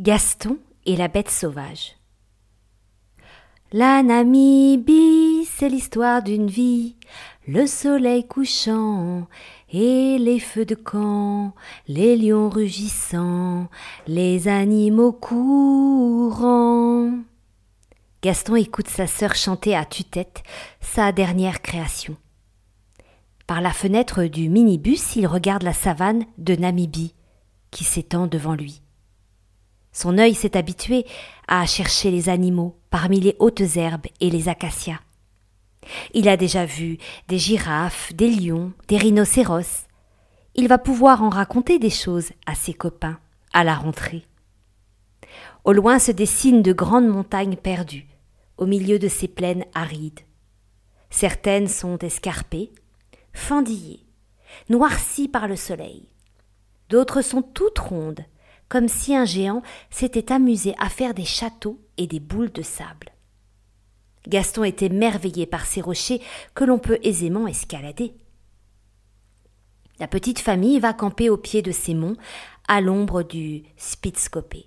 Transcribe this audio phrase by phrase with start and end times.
[0.00, 0.56] Gaston
[0.86, 1.96] et la bête sauvage.
[3.70, 6.96] La Namibie, c'est l'histoire d'une vie,
[7.46, 9.28] le soleil couchant
[9.70, 11.54] et les feux de camp,
[11.86, 13.68] les lions rugissants,
[14.06, 17.10] les animaux courants.
[18.22, 20.42] Gaston écoute sa sœur chanter à tue-tête
[20.80, 22.16] sa dernière création.
[23.46, 27.14] Par la fenêtre du minibus, il regarde la savane de Namibie
[27.70, 28.80] qui s'étend devant lui.
[29.92, 31.04] Son œil s'est habitué
[31.48, 35.00] à chercher les animaux parmi les hautes herbes et les acacias.
[36.14, 39.86] Il a déjà vu des girafes, des lions, des rhinocéros.
[40.54, 43.18] Il va pouvoir en raconter des choses à ses copains
[43.52, 44.24] à la rentrée.
[45.64, 48.08] Au loin se dessinent de grandes montagnes perdues,
[48.56, 50.20] au milieu de ces plaines arides.
[51.10, 52.72] Certaines sont escarpées,
[53.32, 54.06] fendillées,
[54.68, 56.08] noircies par le soleil.
[56.88, 58.24] D'autres sont toutes rondes,
[58.70, 63.10] comme si un géant s'était amusé à faire des châteaux et des boules de sable.
[64.26, 66.22] Gaston était merveillé par ces rochers
[66.54, 68.14] que l'on peut aisément escalader.
[69.98, 72.16] La petite famille va camper au pied de ces monts,
[72.68, 74.66] à l'ombre du Spitzkopé.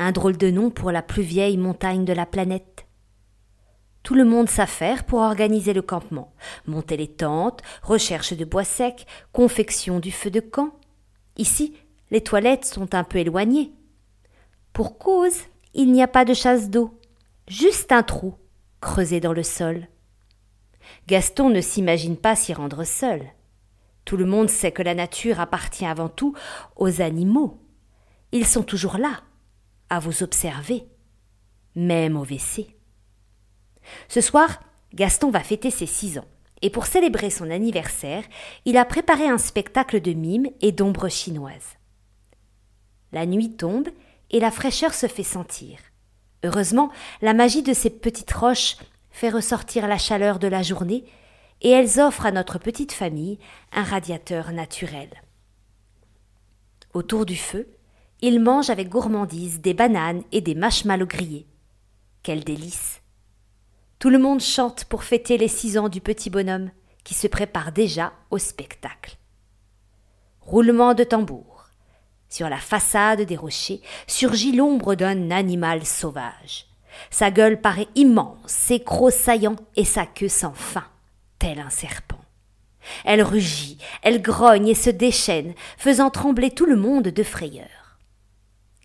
[0.00, 2.86] Un drôle de nom pour la plus vieille montagne de la planète.
[4.02, 6.32] Tout le monde s'affaire pour organiser le campement,
[6.66, 10.72] monter les tentes, recherche de bois secs, confection du feu de camp.
[11.36, 11.74] Ici,
[12.10, 13.72] les toilettes sont un peu éloignées.
[14.72, 15.36] Pour cause,
[15.74, 16.98] il n'y a pas de chasse d'eau,
[17.48, 18.34] juste un trou
[18.80, 19.88] creusé dans le sol.
[21.06, 23.22] Gaston ne s'imagine pas s'y rendre seul.
[24.04, 26.34] Tout le monde sait que la nature appartient avant tout
[26.76, 27.60] aux animaux.
[28.32, 29.20] Ils sont toujours là,
[29.90, 30.84] à vous observer,
[31.74, 32.76] même au WC.
[34.08, 34.60] Ce soir,
[34.94, 36.28] Gaston va fêter ses six ans,
[36.62, 38.24] et pour célébrer son anniversaire,
[38.64, 41.77] il a préparé un spectacle de mimes et d'ombres chinoises.
[43.12, 43.88] La nuit tombe
[44.30, 45.78] et la fraîcheur se fait sentir.
[46.44, 46.90] Heureusement,
[47.22, 48.76] la magie de ces petites roches
[49.10, 51.04] fait ressortir la chaleur de la journée
[51.62, 53.38] et elles offrent à notre petite famille
[53.72, 55.08] un radiateur naturel.
[56.94, 57.68] Autour du feu,
[58.20, 61.46] ils mangent avec gourmandise des bananes et des marshmallows grillés.
[62.22, 63.00] Quel délice!
[63.98, 66.70] Tout le monde chante pour fêter les six ans du petit bonhomme
[67.02, 69.16] qui se prépare déjà au spectacle.
[70.40, 71.47] Roulement de tambour.
[72.28, 76.66] Sur la façade des rochers surgit l'ombre d'un animal sauvage.
[77.10, 80.84] Sa gueule paraît immense, ses crocs saillants et sa queue sans fin,
[81.38, 82.20] tel un serpent.
[83.04, 87.98] Elle rugit, elle grogne et se déchaîne, faisant trembler tout le monde de frayeur.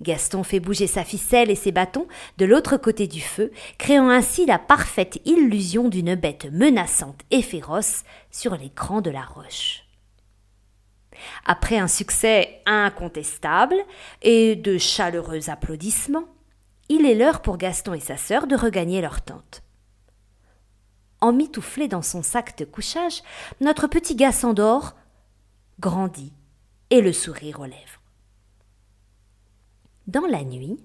[0.02, 4.46] Gaston fait bouger sa ficelle et ses bâtons de l'autre côté du feu, créant ainsi
[4.46, 9.83] la parfaite illusion d'une bête menaçante et féroce sur l'écran de la roche.
[11.46, 13.76] Après un succès incontestable
[14.22, 16.28] et de chaleureux applaudissements,
[16.90, 19.64] il est l'heure pour Gaston et sa sœur de regagner leur tente.
[21.22, 23.24] Emmitouflé dans son sac de couchage,
[23.62, 24.96] notre petit gars s'endort,
[25.80, 26.34] grandit
[26.90, 28.02] et le sourire aux lèvres.
[30.08, 30.84] Dans la nuit,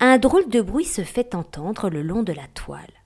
[0.00, 2.99] un drôle de bruit se fait entendre le long de la toile.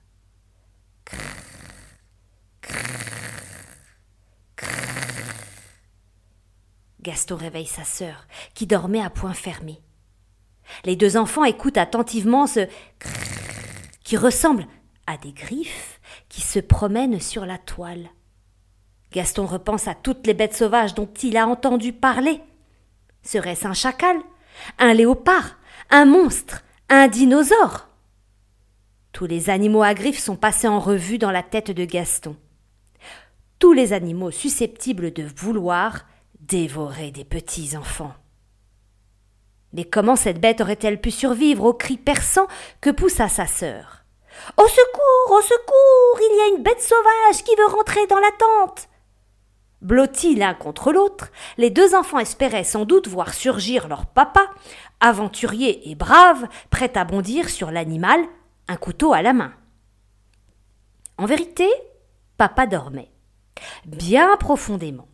[7.05, 9.79] Gaston réveille sa sœur, qui dormait à point fermé.
[10.85, 12.67] Les deux enfants écoutent attentivement ce
[14.03, 14.65] qui ressemble
[15.05, 18.09] à des griffes qui se promènent sur la toile.
[19.11, 22.41] Gaston repense à toutes les bêtes sauvages dont il a entendu parler.
[23.21, 24.17] Serait-ce un chacal,
[24.79, 25.57] un léopard,
[25.91, 27.87] un monstre, un dinosaure?
[29.11, 32.35] Tous les animaux à griffes sont passés en revue dans la tête de Gaston.
[33.59, 36.05] Tous les animaux susceptibles de vouloir
[36.39, 38.13] dévorer des petits enfants.
[39.73, 42.47] Mais comment cette bête aurait-elle pu survivre aux cris perçants
[42.81, 44.05] que poussa sa sœur?
[44.57, 48.31] Au secours, au secours, il y a une bête sauvage qui veut rentrer dans la
[48.31, 48.89] tente.
[49.81, 54.49] Blottis l'un contre l'autre, les deux enfants espéraient sans doute voir surgir leur papa,
[54.99, 58.21] aventurier et brave, prêt à bondir sur l'animal,
[58.67, 59.53] un couteau à la main.
[61.17, 61.67] En vérité,
[62.37, 63.11] papa dormait,
[63.85, 65.07] bien profondément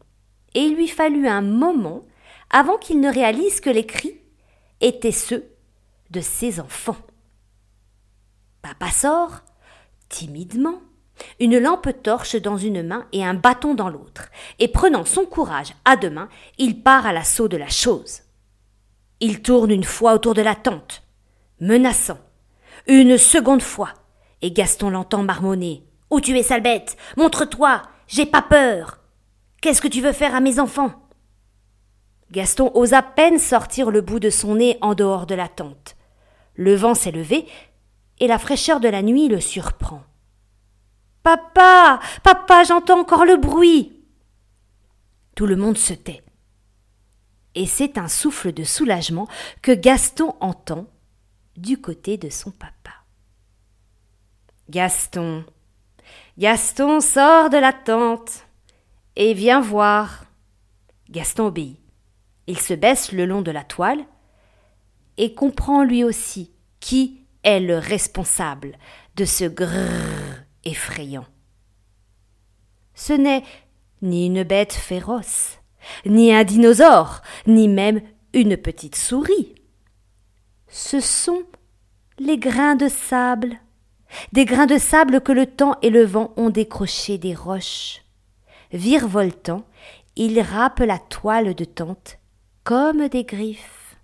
[0.54, 2.02] et il lui fallut un moment
[2.50, 4.20] avant qu'il ne réalise que les cris
[4.82, 5.46] étaient ceux
[6.10, 6.98] de ses enfants.
[8.62, 9.42] Papa sort,
[10.10, 10.82] timidement,
[11.40, 15.74] une lampe torche dans une main et un bâton dans l'autre, et prenant son courage
[15.86, 18.22] à deux mains, il part à l'assaut de la chose.
[19.20, 21.04] Il tourne une fois autour de la tente,
[21.60, 22.20] menaçant,
[22.88, 23.94] une seconde fois,
[24.42, 25.86] et Gaston l'entend marmonner.
[26.10, 26.98] Où tu es, sale bête?
[27.16, 29.01] Montre-toi J'ai pas peur
[29.62, 30.92] Qu'est-ce que tu veux faire à mes enfants?
[32.32, 35.96] Gaston ose à peine sortir le bout de son nez en dehors de la tente.
[36.56, 37.48] Le vent s'est levé,
[38.20, 40.04] et la fraîcheur de la nuit le surprend.
[41.24, 42.00] Papa.
[42.24, 43.94] Papa, j'entends encore le bruit.
[45.36, 46.24] Tout le monde se tait.
[47.54, 49.28] Et c'est un souffle de soulagement
[49.62, 50.88] que Gaston entend
[51.58, 52.94] du côté de son papa.
[54.70, 55.46] Gaston.
[56.38, 58.46] Gaston sort de la tente
[59.16, 60.26] et viens voir.
[61.10, 61.78] Gaston obéit.
[62.48, 64.04] Il se baisse le long de la toile
[65.18, 68.78] et comprend lui aussi qui est le responsable
[69.16, 71.26] de ce grrr effrayant.
[72.94, 73.44] Ce n'est
[74.02, 75.60] ni une bête féroce,
[76.06, 78.02] ni un dinosaure, ni même
[78.34, 79.56] une petite souris.
[80.68, 81.44] Ce sont
[82.20, 83.60] les grains de sable,
[84.34, 88.01] des grains de sable que le temps et le vent ont décrochés des roches.
[88.72, 89.66] Virevoltant,
[90.16, 92.20] ils râpent la toile de tente
[92.64, 93.98] comme des griffes.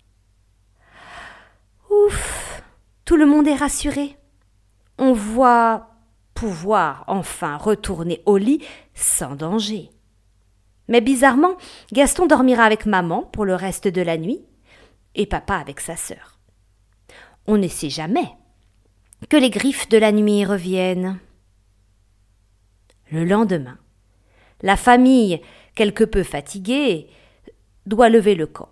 [1.90, 2.62] Ouf.
[3.04, 4.16] Tout le monde est rassuré.
[4.98, 5.88] On voit
[6.34, 8.62] pouvoir enfin retourner au lit
[8.94, 9.90] sans danger.
[10.88, 11.56] Mais bizarrement,
[11.92, 14.44] Gaston dormira avec maman pour le reste de la nuit
[15.14, 16.38] et papa avec sa sœur.
[17.46, 18.28] On ne sait jamais
[19.28, 21.18] que les griffes de la nuit reviennent.
[23.10, 23.78] Le lendemain,
[24.62, 25.40] la famille,
[25.74, 27.08] quelque peu fatiguée,
[27.86, 28.68] doit lever le camp.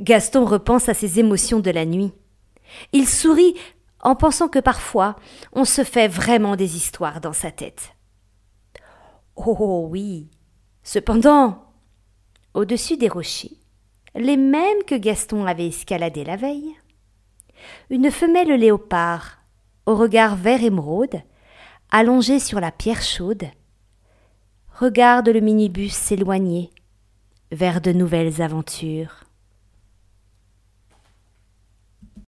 [0.00, 2.12] Gaston repense à ses émotions de la nuit.
[2.92, 3.54] Il sourit
[4.00, 5.16] en pensant que parfois
[5.52, 7.94] on se fait vraiment des histoires dans sa tête.
[9.36, 10.28] Oh oui.
[10.82, 11.64] Cependant,
[12.54, 13.58] au-dessus des rochers,
[14.14, 16.74] les mêmes que Gaston avait escaladés la veille,
[17.90, 19.38] une femelle léopard,
[19.86, 21.22] au regard vert émeraude,
[21.90, 23.44] allongée sur la pierre chaude,
[24.78, 26.70] regarde le minibus s'éloigner
[27.50, 29.24] vers de nouvelles aventures.